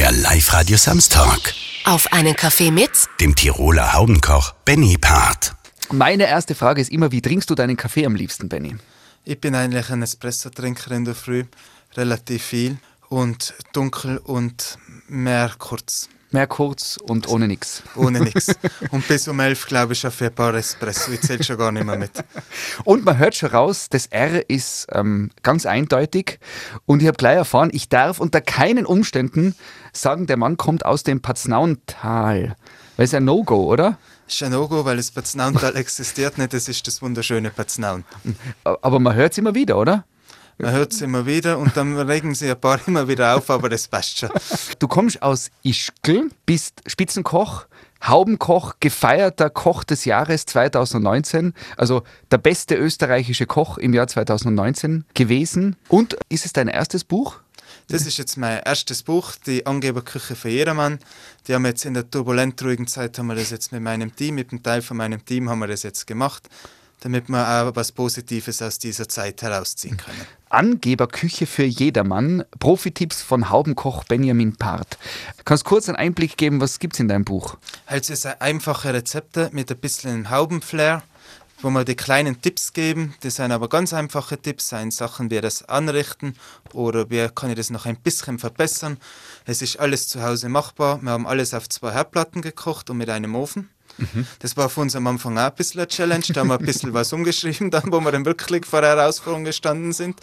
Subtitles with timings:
[0.00, 1.52] Der Live-Radio Samstag.
[1.84, 5.54] Auf einen Kaffee mit Dem Tiroler Haubenkoch Benny Part.
[5.92, 8.76] Meine erste Frage ist immer, wie trinkst du deinen Kaffee am liebsten, Benny?
[9.26, 11.44] Ich bin eigentlich ein Espresso-Trinker in der Früh,
[11.98, 12.78] relativ viel
[13.10, 17.82] und dunkel und mehr kurz, Mehr kurz und ohne nix.
[17.96, 18.54] ohne nichts.
[18.90, 21.10] Und bis um elf, glaube ich, ich ein paar Espresso.
[21.10, 22.12] Ich zähle schon gar nicht mehr mit.
[22.84, 26.38] Und man hört schon raus, das R ist ähm, ganz eindeutig.
[26.86, 29.56] Und ich habe gleich erfahren, ich darf unter keinen Umständen
[29.92, 32.54] sagen, der Mann kommt aus dem Paznauntal.
[32.96, 33.98] Weil es ein No-Go, oder?
[34.28, 36.52] Ist ein No-Go, weil das Paznauntal existiert nicht.
[36.52, 38.04] Das ist das wunderschöne Paznaun.
[38.62, 40.04] Aber man hört es immer wieder, oder?
[40.60, 43.70] Man hört es immer wieder und dann regen sie ein paar immer wieder auf, aber
[43.70, 44.30] das passt schon.
[44.78, 47.66] Du kommst aus Ischgl, bist Spitzenkoch,
[48.06, 55.76] Haubenkoch, gefeierter Koch des Jahres 2019, also der beste österreichische Koch im Jahr 2019 gewesen.
[55.88, 57.40] Und ist es dein erstes Buch?
[57.88, 60.98] Das ist jetzt mein erstes Buch, die Angeberküche für jedermann.
[61.48, 64.34] Die haben jetzt in der turbulent ruhigen Zeit haben wir das jetzt mit meinem Team,
[64.34, 66.48] mit einem Teil von meinem Team haben wir das jetzt gemacht,
[67.00, 70.20] damit wir auch was Positives aus dieser Zeit herausziehen können.
[70.50, 72.44] Angeberküche für jedermann.
[72.58, 74.98] Profitipps von Haubenkoch Benjamin Part.
[75.44, 77.56] Kannst kurz einen Einblick geben, was gibt's in deinem Buch?
[77.86, 81.02] Also es sind einfache Rezepte mit ein bisschen Haubenflair,
[81.62, 83.14] wo wir die kleinen Tipps geben.
[83.20, 86.34] Das sind aber ganz einfache Tipps, sind Sachen wie das anrichten
[86.72, 88.98] oder wie kann ich das noch ein bisschen verbessern.
[89.46, 91.00] Es ist alles zu Hause machbar.
[91.02, 93.70] Wir haben alles auf zwei Herdplatten gekocht und mit einem Ofen.
[94.38, 96.24] Das war für uns am Anfang auch ein bisschen eine Challenge.
[96.32, 99.44] Da haben wir ein bisschen was umgeschrieben, dann, wo wir dann wirklich vor der Herausforderung
[99.44, 100.20] gestanden sind,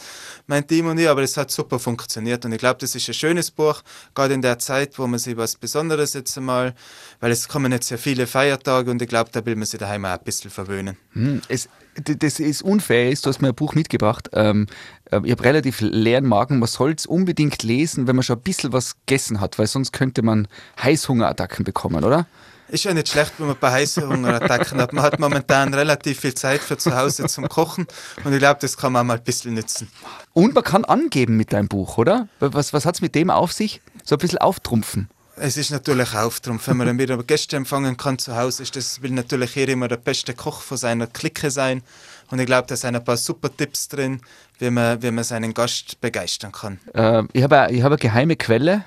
[0.48, 1.08] mein Team und ich.
[1.08, 2.46] Aber es hat super funktioniert.
[2.46, 3.82] Und ich glaube, das ist ein schönes Buch,
[4.14, 6.74] gerade in der Zeit, wo man sich was Besonderes jetzt einmal,
[7.20, 10.06] weil es kommen jetzt sehr viele Feiertage und ich glaube, da will man sich daheim
[10.06, 10.98] auch ein bisschen verwöhnen.
[11.14, 14.30] Hm, es, das ist unfair, du hast mir ein Buch mitgebracht.
[14.34, 14.68] Ähm,
[15.12, 16.60] äh, ich habe relativ leeren Magen.
[16.60, 19.94] Man soll es unbedingt lesen, wenn man schon ein bisschen was gegessen hat, weil sonst
[19.94, 20.48] könnte man
[20.82, 22.28] Heißhungerattacken bekommen, oder?
[22.70, 24.92] Ist ja nicht schlecht, wenn man bei Heißhungerattacken hat.
[24.94, 27.88] Man hat momentan relativ viel Zeit für zu Hause zum Kochen
[28.24, 29.88] und ich glaube, das kann man mal ein bisschen nützen.
[30.34, 32.28] Und man kann angeben mit deinem Buch, oder?
[32.40, 33.82] Was, was hat es mit dem auf sich?
[34.04, 35.10] So ein bisschen auftrumpfen.
[35.40, 36.68] Es ist natürlich Auftrumpf.
[36.68, 39.88] Wenn man dann wieder Gäste empfangen kann zu Hause, ist das, will natürlich jeder immer
[39.88, 41.84] der beste Koch von seiner Clique sein.
[42.32, 44.20] Und ich glaube, da sind ein paar super Tipps drin,
[44.58, 46.80] wie man, wie man seinen Gast begeistern kann.
[46.96, 48.84] Äh, ich habe eine- ich habe eine geheime Quelle,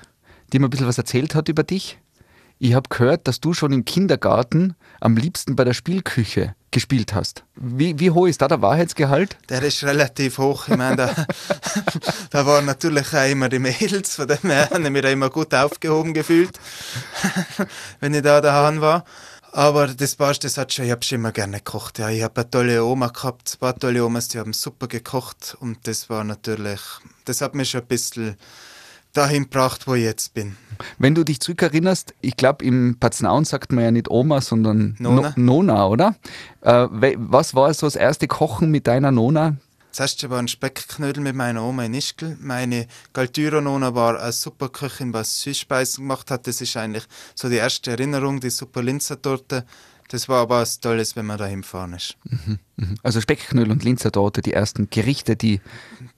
[0.51, 1.97] die mir ein bisschen was erzählt hat über dich.
[2.63, 7.43] Ich habe gehört, dass du schon im Kindergarten am liebsten bei der Spielküche gespielt hast.
[7.55, 9.35] Wie, wie hoch ist da der Wahrheitsgehalt?
[9.49, 10.67] Der ist relativ hoch.
[10.67, 11.25] Ich meine, da,
[12.29, 15.31] da waren natürlich auch immer die Mädels, von dem her habe ich mich da immer
[15.31, 16.51] gut aufgehoben gefühlt,
[17.99, 19.05] wenn ich da daheim war.
[19.53, 21.97] Aber das passt, das hat schon, ich habe schon immer gerne gekocht.
[21.97, 25.87] Ja, ich habe eine tolle Oma gehabt, zwei tolle Omas, die haben super gekocht und
[25.87, 26.79] das war natürlich,
[27.25, 28.37] das hat mich schon ein bisschen
[29.13, 30.55] dahin gebracht, wo ich jetzt bin.
[30.97, 35.33] Wenn du dich zurückerinnerst, ich glaube, im Paznaun sagt man ja nicht Oma, sondern Nona.
[35.35, 36.15] No Nona, oder?
[36.61, 39.57] Äh, was war so das erste Kochen mit deiner Nona?
[39.91, 42.37] Das erste war ein Speckknödel mit meiner Oma in Ischgl.
[42.39, 46.47] Meine Galtyronona war eine super Köchin, was Süßspeisen gemacht hat.
[46.47, 47.03] Das ist eigentlich
[47.35, 49.65] so die erste Erinnerung, die super Linzertorte.
[50.07, 52.15] Das war aber was Tolles, wenn man da hinfahren ist.
[52.23, 52.59] Mhm.
[53.03, 55.59] Also Speckknödel und Linzertorte, die ersten Gerichte, die,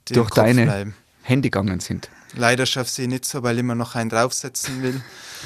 [0.07, 0.95] Die durch deine bleiben.
[1.23, 2.09] Hände gegangen sind.
[2.35, 5.01] Leider schaffe ich sie nicht so, weil ich immer noch einen draufsetzen will.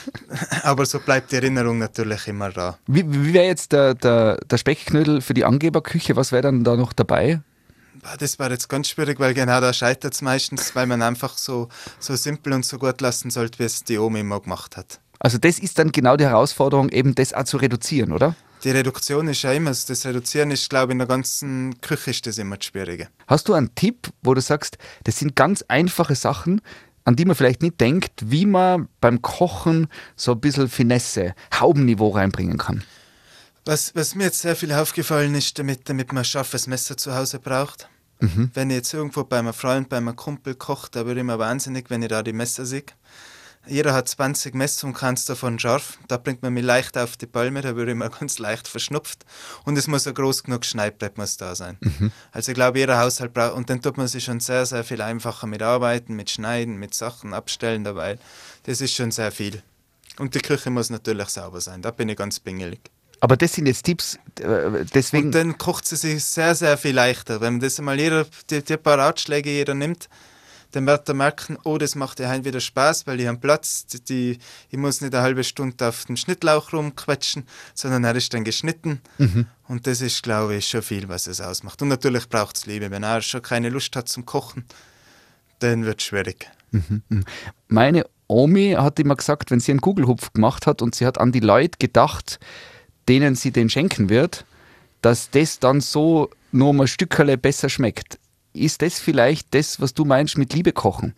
[0.63, 2.77] aber so bleibt die Erinnerung natürlich immer da.
[2.87, 6.15] Wie, wie wäre jetzt der, der, der Speckknödel für die Angeberküche?
[6.15, 7.41] Was wäre dann da noch dabei?
[8.19, 11.67] Das war jetzt ganz schwierig, weil genau da scheitert es meistens, weil man einfach so,
[11.99, 14.99] so simpel und so gut lassen sollte, wie es die Oma immer gemacht hat.
[15.19, 18.35] Also das ist dann genau die Herausforderung, eben das auch zu reduzieren, oder?
[18.63, 22.25] Die Reduktion ist ja immer, das Reduzieren ist, glaube ich, in der ganzen Küche ist
[22.25, 23.07] das immer das Schwierige.
[23.27, 26.61] Hast du einen Tipp, wo du sagst, das sind ganz einfache Sachen,
[27.05, 32.09] an die man vielleicht nicht denkt, wie man beim Kochen so ein bisschen Finesse, Haubenniveau
[32.09, 32.83] reinbringen kann?
[33.65, 37.15] Was, was mir jetzt sehr viel aufgefallen ist, damit, damit man ein scharfes Messer zu
[37.15, 37.89] Hause braucht.
[38.19, 41.89] Wenn ich jetzt irgendwo bei einem Freund, bei einem Kumpel koche, da wird immer wahnsinnig,
[41.89, 42.83] wenn ich da die Messer sehe.
[43.67, 45.97] Jeder hat 20 Messer und keins davon scharf.
[46.07, 49.25] Da bringt man mich leicht auf die Palme, da wird immer ganz leicht verschnupft.
[49.65, 51.77] Und es muss ein groß genug Schneidbrett muss da sein.
[52.31, 55.01] Also ich glaube, jeder Haushalt braucht, und dann tut man sich schon sehr, sehr viel
[55.01, 58.19] einfacher mit Arbeiten, mit Schneiden, mit Sachen abstellen dabei.
[58.63, 59.61] Das ist schon sehr viel.
[60.19, 62.79] Und die Küche muss natürlich sauber sein, da bin ich ganz pingelig.
[63.19, 65.27] Aber das sind jetzt Tipps, äh, deswegen...
[65.27, 67.41] Und dann kocht sie sich sehr, sehr viel leichter.
[67.41, 70.07] Wenn man das einmal jeder, die, die paar Ratschläge jeder nimmt,
[70.71, 73.85] dann wird er merken, oh, das macht ja wieder Spaß, weil ich habe Platz.
[74.09, 74.37] Die,
[74.69, 79.01] ich muss nicht eine halbe Stunde auf den Schnittlauch rumquetschen, sondern er ist dann geschnitten.
[79.67, 81.81] Und das ist, glaube ich, schon viel, was es ausmacht.
[81.81, 82.91] Und natürlich braucht es Liebe.
[82.91, 84.65] Wenn er schon keine Lust hat zum Kochen,
[85.59, 86.49] dann wird es schwierig.
[87.67, 91.31] Meine Omi hat immer gesagt, wenn sie einen Gugelhupf gemacht hat und sie hat an
[91.31, 92.39] die Leute gedacht,
[93.07, 94.45] denen sie den schenken wird,
[95.01, 98.19] dass das dann so nur ein Stückerle besser schmeckt.
[98.57, 101.15] Ist das vielleicht das, was du meinst mit Liebe kochen?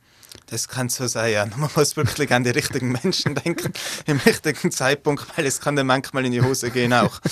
[0.48, 1.46] Das kann so sein, ja.
[1.58, 3.74] Man muss wirklich an die richtigen Menschen denken,
[4.06, 7.20] im richtigen Zeitpunkt, weil es kann dann manchmal in die Hose gehen auch.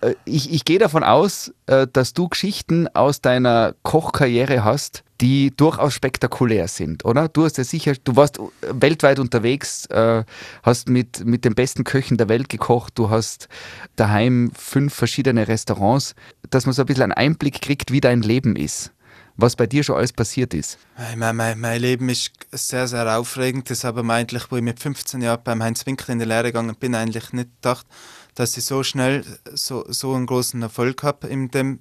[0.00, 5.54] Äh, ich, ich gehe davon aus, äh, dass du Geschichten aus deiner Kochkarriere hast, die
[5.56, 7.28] durchaus spektakulär sind, oder?
[7.28, 10.24] Du hast ja sicher, du warst weltweit unterwegs, äh,
[10.62, 13.48] hast mit, mit den besten Köchen der Welt gekocht, du hast
[13.96, 16.14] daheim fünf verschiedene Restaurants,
[16.50, 18.92] dass man so ein bisschen einen Einblick kriegt, wie dein Leben ist
[19.40, 20.78] was bei dir schon alles passiert ist.
[21.16, 23.70] Mein, mein, mein Leben ist sehr, sehr aufregend.
[23.70, 26.48] Das habe ich eigentlich, wo ich mit 15 Jahren beim Heinz Winkler in die Lehre
[26.48, 27.86] gegangen bin, eigentlich nicht gedacht,
[28.34, 29.24] dass ich so schnell
[29.54, 31.78] so, so einen großen Erfolg habe in dem,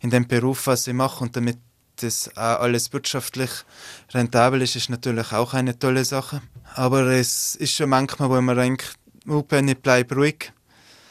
[0.00, 1.56] in dem Beruf, was ich mache und damit
[1.96, 3.50] das auch alles wirtschaftlich
[4.12, 6.42] rentabel ist, ist natürlich auch eine tolle Sache.
[6.74, 8.94] Aber es ist schon manchmal, wo man denkt,
[9.26, 10.52] Upen, ich bleibe ruhig,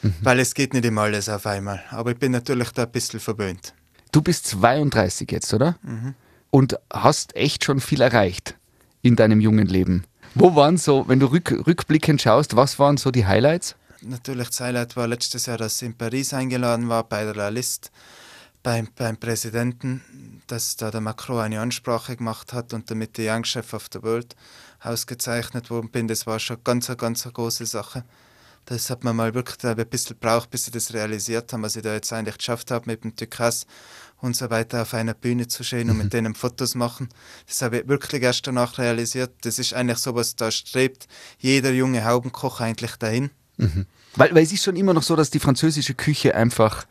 [0.02, 0.14] mhm.
[0.22, 1.82] weil es geht nicht immer alles auf einmal.
[1.90, 3.74] Aber ich bin natürlich da ein bisschen verwöhnt.
[4.12, 5.76] Du bist 32 jetzt, oder?
[5.82, 6.14] Mhm.
[6.50, 8.56] Und hast echt schon viel erreicht
[9.02, 10.04] in deinem jungen Leben.
[10.34, 13.74] Wo waren so, wenn du rück, rückblickend schaust, was waren so die Highlights?
[14.02, 17.90] Natürlich, das Highlight war letztes Jahr, dass ich in Paris eingeladen war bei der Liste
[18.66, 23.44] beim, beim Präsidenten, dass da der Macron eine Ansprache gemacht hat und damit der Young
[23.44, 24.36] Chef of the World
[24.80, 26.08] ausgezeichnet worden bin.
[26.08, 28.04] Das war schon ganz, ganz eine große Sache.
[28.66, 31.82] Das hat man mal wirklich ein bisschen gebraucht, bis sie das realisiert haben, was ich
[31.82, 33.64] da jetzt eigentlich geschafft habe mit dem Türkas
[34.20, 36.10] und so weiter auf einer Bühne zu stehen und mit mhm.
[36.10, 37.08] denen Fotos machen.
[37.46, 39.32] Das habe ich wirklich erst danach realisiert.
[39.42, 41.06] Das ist eigentlich so, was da strebt
[41.38, 43.30] jeder junge Haubenkoch eigentlich dahin.
[43.56, 43.86] Mhm.
[44.16, 46.86] Weil, weil es ist schon immer noch so, dass die französische Küche einfach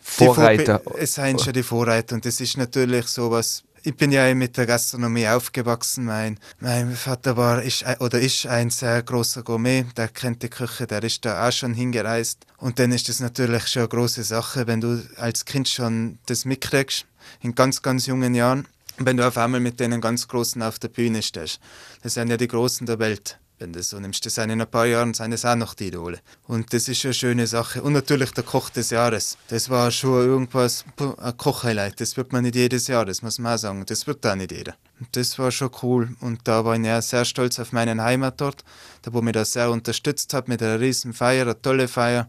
[0.00, 0.82] Vorreiter.
[0.98, 4.56] es sind schon die Vorreiter und das ist natürlich so was ich bin ja mit
[4.56, 6.04] der Gastronomie aufgewachsen.
[6.04, 10.86] Mein, mein Vater war ist, oder ist ein sehr großer Gourmet, der kennt die Küche,
[10.86, 12.44] der ist da auch schon hingereist.
[12.58, 16.44] Und dann ist das natürlich schon eine große Sache, wenn du als Kind schon das
[16.44, 17.06] mitkriegst,
[17.40, 18.66] in ganz, ganz jungen Jahren,
[18.98, 21.60] wenn du auf einmal mit denen ganz Großen auf der Bühne stehst.
[22.02, 24.24] Das sind ja die Großen der Welt wenn du so nimmst.
[24.24, 26.18] Das sind in ein paar Jahren sind das auch noch die Idole.
[26.46, 27.82] Und das ist eine schöne Sache.
[27.82, 29.36] Und natürlich der Koch des Jahres.
[29.48, 32.00] Das war schon irgendwas, ein Kochhighlight.
[32.00, 33.84] Das wird man nicht jedes Jahr, das muss man auch sagen.
[33.86, 34.74] Das wird auch nicht jeder.
[34.98, 36.16] Und das war schon cool.
[36.20, 38.64] Und da war ich sehr stolz auf meinen Heimatort,
[39.02, 42.28] da wo mir das sehr unterstützt hat mit einer riesen Feier, eine tolle Feier.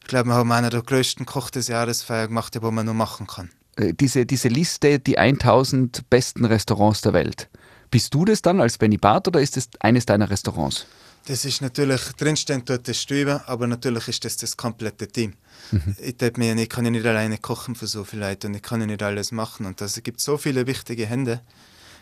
[0.00, 2.94] Ich glaube, wir haben eine der größten Koch des Jahres Feier gemacht, die man nur
[2.94, 3.50] machen kann.
[3.76, 7.48] Äh, diese, diese Liste, die 1000 besten Restaurants der Welt.
[7.90, 10.86] Bist du das dann als Benny Bart oder ist das eines deiner Restaurants?
[11.26, 15.34] Das ist natürlich, drinstehen dort das Stübe, aber natürlich ist das das komplette Team.
[15.70, 15.96] Mhm.
[16.00, 18.80] Ich, mir, ich kann ja nicht alleine kochen für so viele Leute und ich kann
[18.80, 19.66] ja nicht alles machen.
[19.66, 21.40] Und es gibt so viele wichtige Hände.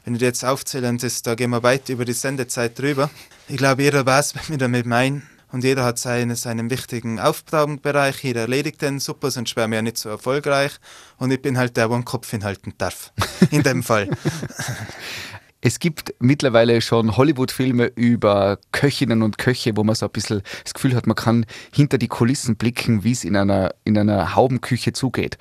[0.05, 3.11] Wenn ich jetzt aufzähle, das, da gehen wir weit über die Sendezeit drüber.
[3.49, 5.25] Ich glaube, jeder weiß, was wir damit meinen.
[5.51, 8.23] Und jeder hat seine, seinen wichtigen Aufgabenbereich.
[8.23, 10.79] Jeder erledigt den super, sonst wären wir ja nicht so erfolgreich.
[11.19, 13.13] Und ich bin halt der, der einen Kopf hinhalten darf.
[13.51, 14.09] In dem Fall.
[15.67, 20.75] Es gibt mittlerweile schon Hollywood-Filme über Köchinnen und Köche, wo man so ein bisschen das
[20.75, 24.93] Gefühl hat, man kann hinter die Kulissen blicken, wie es in einer, in einer Haubenküche
[24.93, 25.39] zugeht.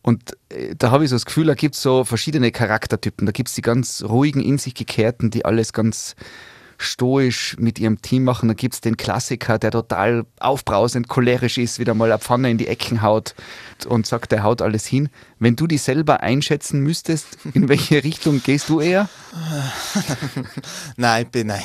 [0.00, 3.26] Und äh, da habe ich so das Gefühl, da gibt es so verschiedene Charaktertypen.
[3.26, 6.16] Da gibt es die ganz ruhigen, in sich gekehrten, die alles ganz
[6.78, 8.48] stoisch mit ihrem Team machen.
[8.48, 12.58] Dann gibt es den Klassiker, der total aufbrausend, cholerisch ist, wieder mal eine Pfanne in
[12.58, 13.34] die Ecken haut
[13.86, 15.08] und sagt, er haut alles hin.
[15.38, 19.08] Wenn du die selber einschätzen müsstest, in welche Richtung gehst du eher?
[20.96, 21.62] nein, ich bin, nein.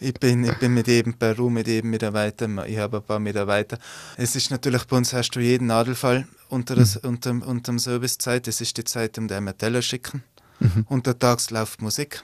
[0.00, 3.78] Ich, bin, ich bin mit jedem Peru, mit jedem Mitarbeiter, ich habe ein paar Mitarbeiter.
[4.16, 7.08] Es ist natürlich, bei uns hast du jeden Nadelfall unter, das, mhm.
[7.08, 8.46] unter, unter der Servicezeit.
[8.46, 10.22] Das ist die Zeit, um wir Teller schicken.
[10.60, 10.86] Mhm.
[10.88, 12.22] Untertags läuft Musik.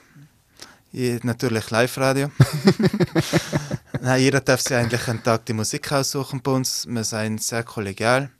[0.91, 2.31] Natürlich Live-Radio.
[4.17, 6.87] jeder darf sich eigentlich einen Tag die Musik aussuchen bei uns.
[6.89, 8.31] Wir sind sehr kollegial,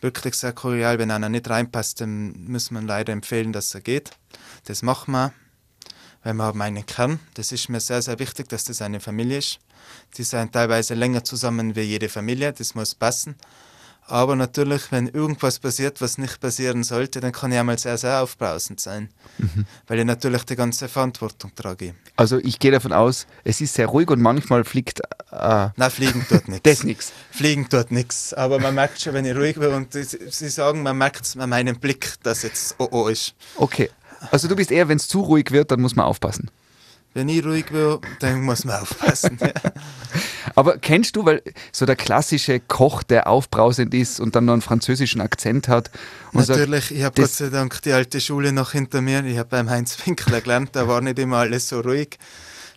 [0.00, 0.98] wirklich sehr kollegial.
[0.98, 4.10] Wenn einer nicht reinpasst, dann muss man leider empfehlen, dass er geht.
[4.64, 5.32] Das machen wir,
[6.24, 7.20] weil wir haben einen Kern.
[7.34, 9.60] Das ist mir sehr, sehr wichtig, dass das eine Familie ist.
[10.16, 13.36] Die sind teilweise länger zusammen wie jede Familie, das muss passen.
[14.06, 18.22] Aber natürlich, wenn irgendwas passiert, was nicht passieren sollte, dann kann ich einmal sehr, sehr
[18.22, 19.08] aufbrausend sein,
[19.38, 19.64] mhm.
[19.86, 21.94] weil ich natürlich die ganze Verantwortung trage.
[22.16, 25.00] Also ich gehe davon aus, es ist sehr ruhig und manchmal fliegt...
[25.32, 26.62] Äh Nein, fliegen tut nichts.
[26.70, 27.12] Das nichts.
[27.30, 30.98] Fliegen tut nichts, aber man merkt schon, wenn ich ruhig bin und Sie sagen, man
[30.98, 33.34] merkt es an meinem Blick, dass jetzt oh oh ist.
[33.56, 33.90] Okay,
[34.30, 36.50] also du bist eher, wenn es zu ruhig wird, dann muss man aufpassen.
[37.14, 39.38] Wenn ich ruhig will, dann muss man aufpassen.
[40.56, 44.62] Aber kennst du, weil so der klassische Koch, der aufbrausend ist und dann noch einen
[44.62, 45.90] französischen Akzent hat.
[46.32, 49.24] Natürlich, sagt, ich habe Gott sei Dank die alte Schule noch hinter mir.
[49.24, 52.18] Ich habe beim Heinz Winkler gelernt, da war nicht immer alles so ruhig.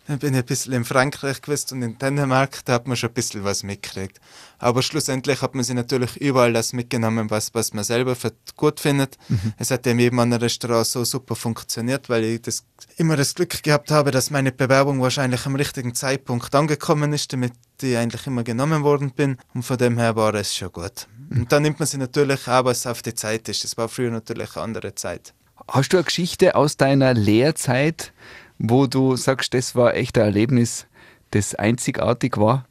[0.08, 3.14] Bin ich ein bisschen in Frankreich gewesen und in Dänemark, da hat man schon ein
[3.14, 4.20] bisschen was mitgekriegt.
[4.58, 8.16] Aber schlussendlich hat man sich natürlich überall das mitgenommen, was, was man selber
[8.56, 9.18] gut findet.
[9.28, 9.52] Mhm.
[9.58, 12.64] Es hat in jedem anderen Restaurant so super funktioniert, weil ich das,
[12.96, 17.52] immer das Glück gehabt habe, dass meine Bewerbung wahrscheinlich am richtigen Zeitpunkt angekommen ist, damit
[17.82, 19.36] ich eigentlich immer genommen worden bin.
[19.52, 21.06] Und von dem her war es schon gut.
[21.28, 21.42] Mhm.
[21.42, 23.62] Und dann nimmt man sich natürlich auch, was auf die Zeit ist.
[23.62, 25.34] Das war früher natürlich eine andere Zeit.
[25.70, 28.12] Hast du eine Geschichte aus deiner Lehrzeit,
[28.58, 30.86] wo du sagst, das war echt ein Erlebnis,
[31.30, 32.66] das einzigartig war?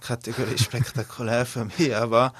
[0.00, 2.34] Kategorie spektakulär für mich, aber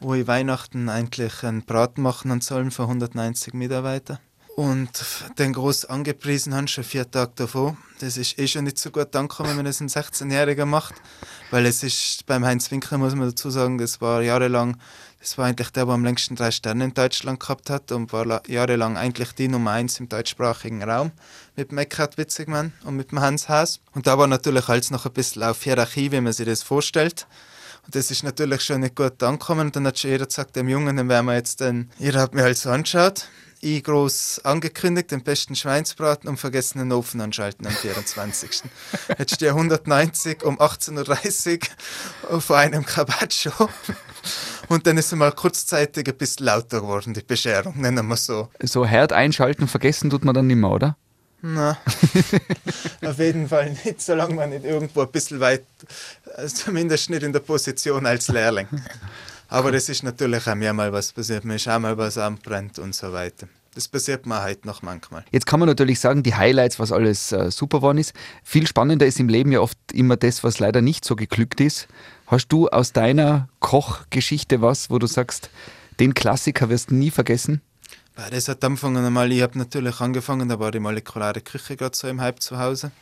[0.00, 4.20] wo ich Weihnachten eigentlich einen Braten machen sollen für 190 Mitarbeiter
[4.56, 4.90] und
[5.38, 7.76] den groß angepriesen haben, schon vier Tage davor.
[7.98, 10.94] Das ist eh schon nicht so gut angekommen, wenn es ein 16-Jähriger macht,
[11.50, 14.76] weil es ist beim Heinz Winkler, muss man dazu sagen, das war jahrelang
[15.24, 18.46] das war eigentlich der, der am längsten drei Sterne in Deutschland gehabt hat und war
[18.46, 21.12] jahrelang eigentlich die Nummer eins im deutschsprachigen Raum
[21.56, 23.80] mit dem Eckhard Witzigmann und mit dem Hans Haas.
[23.94, 27.26] Und da war natürlich alles noch ein bisschen auf Hierarchie, wie man sich das vorstellt.
[27.84, 29.66] Und das ist natürlich schon nicht gut angekommen.
[29.66, 32.34] Und dann hat schon jeder gesagt, dem Jungen, den werden wir jetzt dann, ihr habt
[32.34, 33.28] mir also angeschaut
[33.64, 38.62] ich groß angekündigt, den besten Schweinsbraten und vergessen den Ofen anschalten am 24.
[39.18, 41.62] Jetzt stehe 190 um 18.30
[42.30, 43.52] Uhr vor einem Carpaccio.
[44.68, 48.48] Und dann ist mal kurzzeitig ein bisschen lauter geworden, die Bescherung, nennen wir so.
[48.62, 50.96] So Herd einschalten vergessen tut man dann nicht mehr, oder?
[51.46, 51.76] Na,
[53.04, 55.62] auf jeden Fall nicht, solange man nicht irgendwo ein bisschen weit,
[56.46, 58.66] zumindest nicht in der Position als Lehrling.
[59.48, 61.44] Aber das ist natürlich auch mehrmal was passiert.
[61.44, 63.46] Mir ist auch mal was anbrennt und so weiter.
[63.74, 65.22] Das passiert mir halt noch manchmal.
[65.32, 68.14] Jetzt kann man natürlich sagen, die Highlights, was alles äh, super geworden ist.
[68.42, 71.88] Viel spannender ist im Leben ja oft immer das, was leider nicht so geglückt ist.
[72.26, 75.50] Hast du aus deiner Kochgeschichte was, wo du sagst,
[76.00, 77.60] den Klassiker wirst du nie vergessen?
[78.16, 82.06] Das hat angefangen einmal, ich habe natürlich angefangen, da war die molekulare Küche gerade so
[82.06, 82.92] im Hype zu Hause.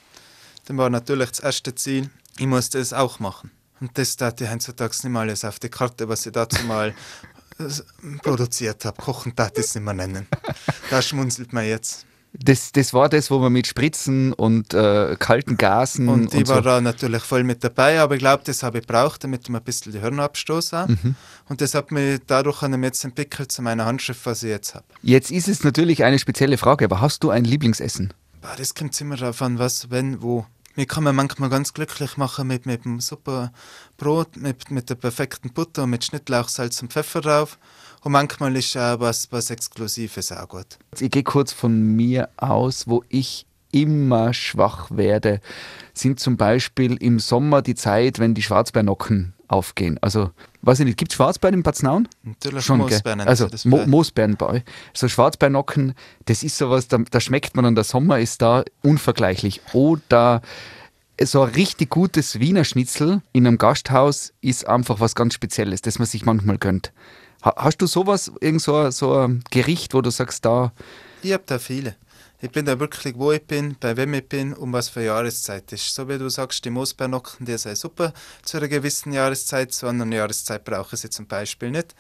[0.65, 3.51] Dann war natürlich das erste Ziel, ich musste es auch machen.
[3.81, 6.95] Und das tat ich heutzutage nicht mal alles auf die Karte, was ich dazu mal
[8.23, 9.01] produziert habe.
[9.03, 10.27] Kochen darf ich es nicht mehr nennen.
[10.89, 12.07] Da schmunzelt man jetzt.
[12.35, 16.09] Das, das war das, wo man mit Spritzen und äh, kalten Gasen.
[16.09, 16.63] Und, ich war so.
[16.63, 19.65] da natürlich voll mit dabei, aber ich glaube, das habe ich braucht, damit man ein
[19.65, 20.87] bisschen die Hörner abstoße.
[20.89, 21.15] Mhm.
[21.49, 24.85] Und das hat mich dadurch jetzt entwickelt zu meiner Handschrift, was ich jetzt habe.
[25.03, 28.15] Jetzt ist es natürlich eine spezielle Frage, aber hast du ein Lieblingsessen?
[28.57, 30.47] Das kommt immer darauf an, was, wenn, wo.
[30.75, 33.53] Mir kann man manchmal ganz glücklich machen mit, mit einem super
[33.99, 37.59] Brot, mit, mit der perfekten Butter, mit Schnittlauch, Salz und Pfeffer drauf.
[38.03, 40.79] Und manchmal ist auch was, was Exklusives auch gut.
[40.99, 45.41] Ich gehe kurz von mir aus, wo ich immer schwach werde,
[45.95, 49.99] sind zum Beispiel im Sommer die Zeit, wenn die Schwarzbeernocken aufgehen.
[50.01, 50.31] Also,
[50.63, 52.09] weiß ich nicht, gibt es Schwarzbeeren im Patznaun?
[52.23, 53.21] Natürlich Schon, Moosbeeren.
[53.21, 54.63] Also, Mo Moosbeeren bei euch.
[54.95, 55.95] So Schwarzbeernocken,
[56.27, 59.61] das ist sowas, da, da schmeckt man und der Sommer ist da unvergleichlich.
[59.73, 60.43] Oder
[61.21, 65.99] so ein richtig gutes Wiener Schnitzel in einem Gasthaus ist einfach was ganz Spezielles, das
[65.99, 66.93] man sich manchmal gönnt.
[67.43, 70.73] Hast du sowas, irgend so, so ein Gericht, wo du sagst, da.
[71.23, 71.97] Ich habe da viele.
[72.41, 75.73] Ich bin da wirklich, wo ich bin, bei wem ich bin und was für Jahreszeit
[75.73, 75.95] ist.
[75.95, 80.07] So wie du sagst, die Moosbeernocken, die sind super zu einer gewissen Jahreszeit, zu einer
[80.07, 81.95] Jahreszeit brauche ich sie zum Beispiel nicht.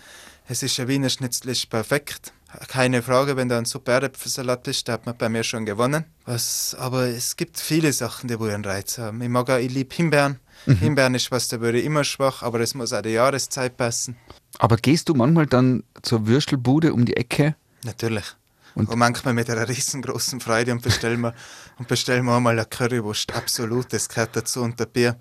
[0.49, 2.33] Es ist ein Wiener Schnitzel ist perfekt.
[2.67, 6.05] Keine Frage, wenn da ein super Erdäpfelsalat ist, da hat man bei mir schon gewonnen.
[6.25, 9.23] Was, aber es gibt viele Sachen, die einen Reiz haben.
[9.23, 10.41] Ich mag auch, ich liebe Himbeeren.
[10.67, 10.77] Mhm.
[10.77, 14.17] Himbeeren ist was, da würde immer schwach, aber es muss auch die Jahreszeit passen.
[14.59, 17.55] Aber gehst du manchmal dann zur Würstelbude um die Ecke?
[17.85, 18.37] Natürlich.
[18.75, 21.35] Und, und manchmal mit einer riesengroßen Freude und bestellen wir,
[21.79, 23.35] und bestellen wir einmal eine Currywurst.
[23.35, 25.17] Absolut, das gehört dazu und der Bier.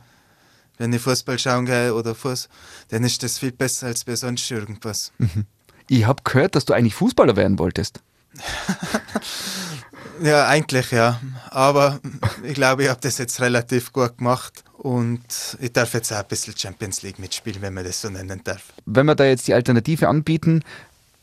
[0.78, 2.50] Wenn ich Fußball schauen gehe oder Fuß,
[2.90, 5.12] dann ist das viel besser als bei sonst irgendwas.
[5.18, 5.46] Mhm.
[5.88, 8.02] Ich habe gehört, dass du eigentlich Fußballer werden wolltest.
[10.22, 11.20] ja, eigentlich ja.
[11.50, 12.00] Aber
[12.44, 14.64] ich glaube, ich habe das jetzt relativ gut gemacht.
[14.82, 18.42] Und ich darf jetzt auch ein bisschen Champions League mitspielen, wenn man das so nennen
[18.44, 18.74] darf.
[18.88, 20.64] Wenn wir da jetzt die Alternative anbieten,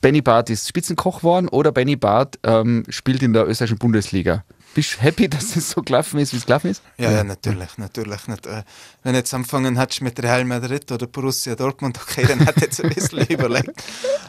[0.01, 4.45] Benny Barth ist Spitzenkoch geworden oder Benny Barth ähm, spielt in der österreichischen Bundesliga.
[4.75, 6.83] Bist du happy, dass es so gelaufen ist, wie es gelaufen ist?
[6.99, 8.29] Ja, ja, natürlich, natürlich.
[8.29, 8.47] Nicht.
[8.47, 8.63] Äh,
[9.03, 12.65] wenn du jetzt anfangen hättest mit Real Madrid oder Borussia Dortmund, okay, dann hätte ich
[12.65, 13.83] jetzt ein bisschen überlegt.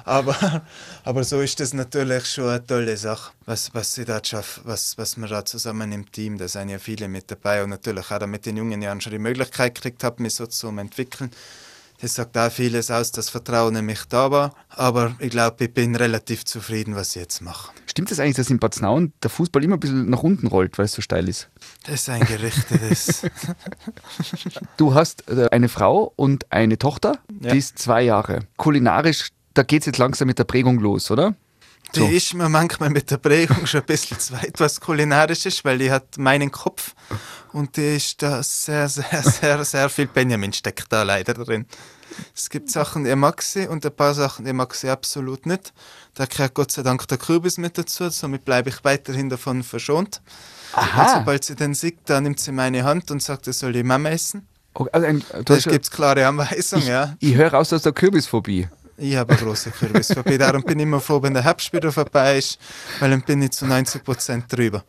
[0.05, 0.63] Aber,
[1.03, 4.98] aber so ist das natürlich schon eine tolle Sache, was, was sie da schafft, was,
[4.98, 8.25] was wir da zusammen im Team, da sind ja viele mit dabei und natürlich auch
[8.25, 11.31] mit den jungen Jahren schon die Möglichkeit gekriegt habe, mich so zu entwickeln
[12.01, 14.53] Das sagt auch vieles aus, dass Vertrauen in mich da war.
[14.70, 17.72] Aber ich glaube, ich bin relativ zufrieden, was ich jetzt mache.
[17.88, 20.86] Stimmt das eigentlich, dass in Batznaun der Fußball immer ein bisschen nach unten rollt, weil
[20.86, 21.50] es so steil ist?
[21.86, 23.24] Das ist ein gerichtetes.
[24.77, 27.51] Du hast äh, eine Frau und eine Tochter, Ja.
[27.51, 28.39] die ist zwei Jahre.
[28.58, 31.36] Kulinarisch, da geht es jetzt langsam mit der Prägung los, oder?
[31.96, 32.08] Die So.
[32.08, 35.77] ist mir manchmal mit der Prägung schon ein bisschen zu weit, was kulinarisch ist, weil
[35.79, 36.93] die hat meinen Kopf
[37.51, 41.65] und die ist da sehr, sehr, sehr, sehr viel Benjamin steckt da leider drin.
[42.36, 45.74] Es gibt Sachen, die mag sie und ein paar Sachen, die mag sie absolut nicht.
[46.15, 50.22] Da gehört Gott sei Dank der Kürbis mit dazu, somit bleibe ich weiterhin davon verschont.
[50.75, 53.84] Und sobald sie den sieht, dann nimmt sie meine Hand und sagt, das soll die
[53.84, 54.48] Mama essen.
[54.74, 57.15] Okay, also ein, Da gibt es klare Anweisungen, ja.
[57.19, 58.67] ich höre raus aus der Kürbisphobie.
[59.00, 62.38] Ich habe eine große Kürbisphobie, darum bin ich immer froh, wenn der Herbst wieder vorbei
[62.38, 62.60] ist,
[63.00, 64.84] weil dann bin ich zu 90% drüber.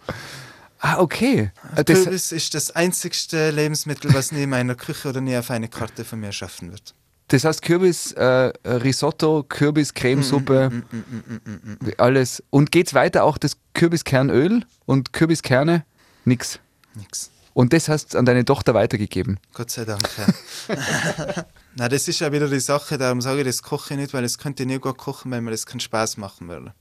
[0.81, 1.51] Ah, okay.
[1.77, 5.51] Äh, Das, Kürbis ist das einzigste Lebensmittel, was nie in meiner Küche oder nie auf
[5.51, 6.95] eine Karte von mir schaffen wird.
[7.29, 8.25] das heißt Kürbis, äh,
[8.67, 12.43] Risotto, Kürbis, Cremesuppe, Mm, alles.
[12.51, 15.85] Und geht's weiter auch das Kürbiskernöl und Kürbiskerne?
[16.25, 16.59] Nix.
[16.95, 17.31] Nix.
[17.53, 19.39] Und das hast du an deine Tochter weitergegeben.
[19.53, 20.03] Gott sei Dank.
[20.17, 21.45] Ja.
[21.77, 24.25] Na, das ist ja wieder die Sache, darum sage ich, das koche ich nicht, weil
[24.25, 26.75] es könnte ich nicht gut kochen, wenn mir das keinen Spaß machen würde.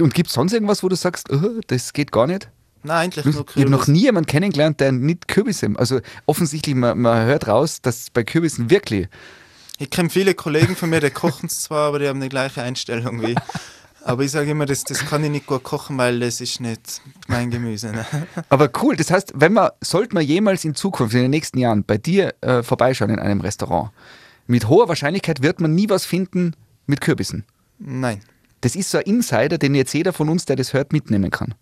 [0.00, 2.50] Und gibt es sonst irgendwas, wo du sagst, oh, das geht gar nicht?
[2.82, 3.88] Nein, eigentlich Ich nur habe noch Kürbis.
[3.88, 5.70] nie jemanden kennengelernt, der nicht Kürbisse.
[5.76, 9.08] Also offensichtlich, man, man hört raus, dass bei Kürbissen wirklich.
[9.78, 12.62] Ich kenne viele Kollegen von mir, die kochen es zwar, aber die haben die gleiche
[12.62, 13.38] Einstellung wie ich.
[14.04, 17.00] Aber ich sage immer, das, das kann ich nicht gut kochen, weil das ist nicht
[17.26, 17.90] mein Gemüse.
[17.90, 18.04] Ne?
[18.50, 21.84] Aber cool, das heißt, wenn man, sollte man jemals in Zukunft, in den nächsten Jahren
[21.84, 23.90] bei dir äh, vorbeischauen in einem Restaurant,
[24.46, 26.54] mit hoher Wahrscheinlichkeit wird man nie was finden
[26.86, 27.44] mit Kürbissen.
[27.78, 28.20] Nein,
[28.60, 31.54] Das ist so ein Insider, den jetzt jeder von uns, der das hört, mitnehmen kann.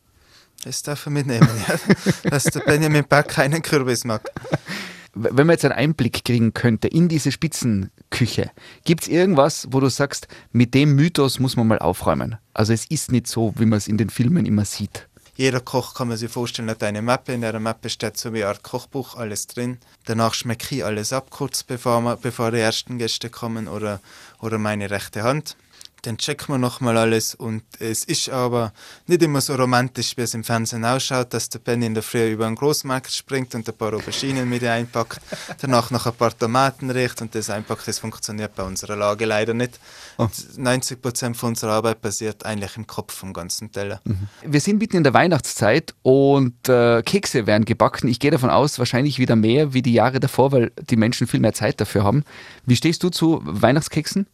[0.64, 1.76] das darf er mitnehmen, ja.
[2.30, 4.28] dass der Benjamin Bach keinen Kürbis mag.
[5.14, 8.50] Wenn man jetzt einen Einblick kriegen könnte in diese Spitzenküche,
[8.84, 12.36] gibt es irgendwas, wo du sagst, mit dem Mythos muss man mal aufräumen?
[12.54, 15.08] Also es ist nicht so, wie man es in den Filmen immer sieht.
[15.34, 17.32] Jeder Koch kann man sich vorstellen, hat eine Mappe.
[17.32, 19.78] In der Mappe steht so wie eine Art Kochbuch alles drin.
[20.04, 24.00] Danach schmecke ich alles ab, kurz bevor, bevor die ersten Gäste kommen oder,
[24.40, 25.56] oder meine rechte Hand.
[26.02, 28.72] Dann checken wir nochmal alles und es ist aber
[29.06, 32.32] nicht immer so romantisch, wie es im Fernsehen ausschaut, dass der Benny in der Früh
[32.32, 35.20] über einen Großmarkt springt und ein paar Auberginen mit einpackt,
[35.60, 37.86] danach noch ein paar Tomaten riecht und das einpackt.
[37.86, 39.78] Das funktioniert bei unserer Lage leider nicht.
[40.18, 44.00] 90% von unserer Arbeit passiert eigentlich im Kopf vom ganzen Teller.
[44.44, 48.08] Wir sind mitten in der Weihnachtszeit und äh, Kekse werden gebacken.
[48.08, 51.38] Ich gehe davon aus, wahrscheinlich wieder mehr wie die Jahre davor, weil die Menschen viel
[51.38, 52.24] mehr Zeit dafür haben.
[52.66, 54.26] Wie stehst du zu Weihnachtskeksen?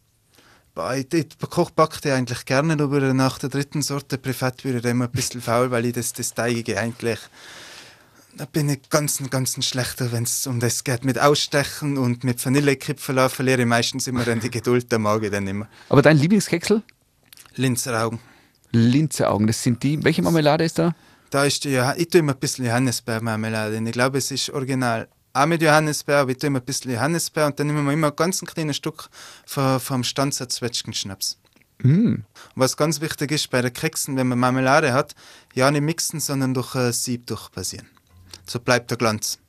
[0.75, 5.05] Der Koch backt ich eigentlich gerne, aber nach der dritten Sorte privat würde ich immer
[5.05, 7.19] ein bisschen faul, weil ich das, das Teigige eigentlich.
[8.37, 11.03] Da bin ich ganz, ganz schlechter, wenn es um das geht.
[11.03, 15.31] Mit Ausstechen und mit Vanillekipferl verliere ich meistens immer dann die Geduld, der mag ich
[15.31, 15.67] dann immer.
[15.89, 16.83] Aber dein Lieblingskeksel?
[17.55, 18.19] Linzer Augen.
[18.71, 20.01] Linzeaugen, das sind die.
[20.03, 20.95] Welche Marmelade ist da?
[21.29, 23.81] Da ist die, ich tue immer ein bisschen Johannisbeermarmelade.
[23.83, 27.47] Ich glaube, es ist original auch mit Johannisbeer, aber ich tue immer ein bisschen Johannisbeer
[27.47, 29.09] und dann nehmen wir immer ganz ein kleines Stück
[29.45, 31.37] vom, vom Stanzer Zwetschgenschnaps.
[31.81, 32.15] Mm.
[32.55, 35.15] Was ganz wichtig ist bei den Keksen, wenn man Marmelade hat,
[35.53, 37.87] ja nicht mixen, sondern durch ein Sieb durchpassieren.
[38.45, 39.39] So bleibt der Glanz.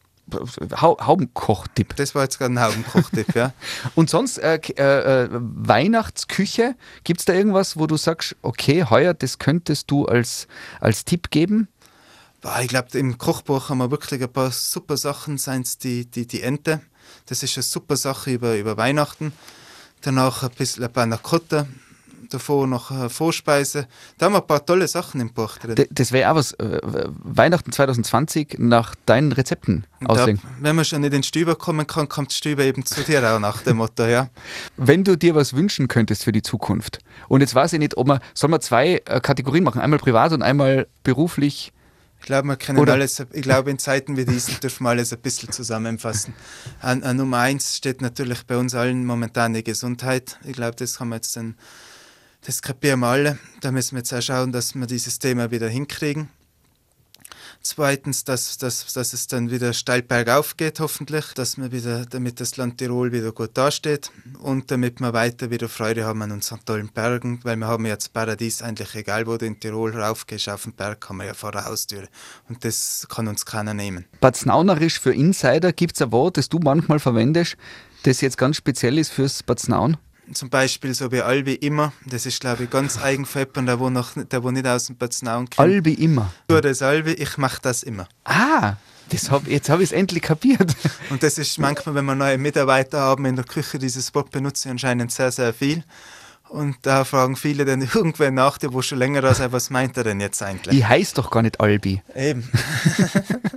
[0.81, 1.97] Hau Haubenkochtipp.
[1.97, 3.53] Das war jetzt gerade ein Haubenkochtipp, ja.
[3.97, 9.15] Und sonst äh, äh, äh, Weihnachtsküche, gibt es da irgendwas, wo du sagst, okay, heuer,
[9.15, 10.47] das könntest du als,
[10.81, 11.69] als Tipp geben?
[12.41, 16.07] Boah, ich glaube, im Kochbuch haben wir wirklich ein paar super Sachen, seien es die,
[16.07, 16.81] die, die Ente.
[17.27, 19.33] Das ist eine super Sache über, über Weihnachten.
[20.01, 21.67] Danach ein bisschen ein Panna Cotta.
[22.31, 23.89] Davor noch eine Vorspeise.
[24.17, 25.75] Da haben wir ein paar tolle Sachen im Buch drin.
[25.75, 30.41] D das wäre auch was, äh, Weihnachten 2020 nach deinen Rezepten auslegen.
[30.61, 33.63] wenn man schon in den Stüber kommen kann, kommt Stüber eben zu dir auch nach
[33.63, 34.31] dem Motto, ja.
[34.77, 38.07] Wenn du dir was wünschen könntest für die Zukunft, und jetzt weiß ich nicht, ob
[38.07, 41.73] man, soll man zwei äh, Kategorien machen, einmal privat und einmal beruflich?
[42.21, 45.13] Ich glaube, wir können Oder- alles, ich glaube, in Zeiten wie diesen dürfen wir alles
[45.13, 46.35] ein bisschen zusammenfassen.
[46.81, 50.39] An, an Nummer eins steht natürlich bei uns allen momentan die Gesundheit.
[50.45, 51.57] Ich glaube, das haben wir jetzt dann,
[52.47, 53.39] das kapieren wir alle.
[53.63, 56.29] Da müssen wir jetzt auch schauen, dass wir dieses Thema wieder hinkriegen.
[57.63, 62.41] Zweitens, dass, dass, dass es dann wieder steil bergauf geht, hoffentlich, dass wir wieder, damit
[62.41, 66.65] das Land Tirol wieder gut dasteht und damit wir weiter wieder Freude haben an unseren
[66.65, 70.63] tollen Bergen, weil wir haben jetzt Paradies eigentlich egal, wo du in Tirol raufgehst, auf
[70.63, 72.09] den Berg haben wir ja vor der Haustür
[72.49, 74.07] und das kann uns keiner nehmen.
[74.21, 77.59] Baznaunerisch für Insider gibt es ein Wort, das du manchmal verwendest,
[78.05, 79.99] das jetzt ganz speziell ist fürs Baznaun?
[80.33, 83.67] Zum Beispiel so wie all wie immer, das ist glaube ich ganz eigen für jemanden,
[83.67, 85.59] der wo, noch, der wo nicht aus dem Batznaun kommt.
[85.59, 86.33] Albi immer.
[86.49, 88.07] Tue das all wie, ich mache das immer.
[88.25, 88.75] Ah,
[89.11, 90.77] Das hab, jetzt habe ich es endlich kapiert.
[91.11, 94.69] Und das ist manchmal, wenn wir neue Mitarbeiter haben in der Küche, dieses Wort benutze
[94.69, 95.83] ich anscheinend sehr, sehr viel.
[96.49, 99.97] Und da fragen viele dann irgendwer nach dir, wo schon länger da sei, was meint
[99.97, 100.79] er denn jetzt eigentlich?
[100.79, 102.03] Ich heiße doch gar nicht Albi.
[102.15, 102.49] Eben.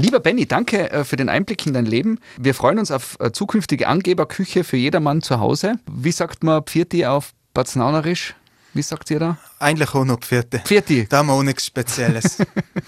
[0.00, 2.20] Lieber Benny, danke äh, für den Einblick in dein Leben.
[2.38, 5.74] Wir freuen uns auf äh, zukünftige Angeberküche für jedermann zu Hause.
[5.86, 8.34] Wie sagt man Pfirti auf Baznaunerisch?
[8.72, 9.36] Wie sagt ihr da?
[9.58, 10.60] Eigentlich auch noch Pfierte.
[10.60, 11.06] Pfirti.
[11.08, 12.36] Da haben wir auch nichts Spezielles.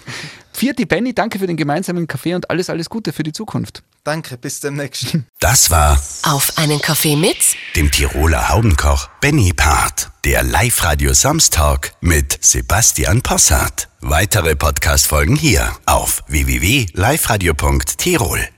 [0.53, 3.83] Pfirti Benny, danke für den gemeinsamen Kaffee und alles, alles Gute für die Zukunft.
[4.03, 5.17] Danke, bis demnächst.
[5.39, 7.37] Das war Auf einen Kaffee mit
[7.75, 10.11] dem Tiroler Haubenkoch Benny Part.
[10.25, 13.87] Der Live-Radio Samstag mit Sebastian Possart.
[14.01, 18.52] Weitere Podcast-Folgen hier auf www.liveradio.tirol.